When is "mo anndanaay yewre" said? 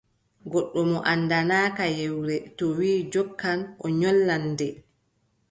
0.91-2.35